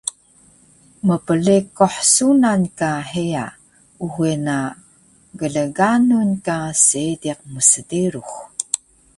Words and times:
mplekuh 1.07 1.95
sunan 2.13 2.61
ka 2.79 2.91
heya, 3.11 3.45
uxe 4.05 4.31
na 4.45 4.57
glganun 5.39 6.29
ka 6.45 6.57
seediq 6.85 7.39
msderux 7.55 8.29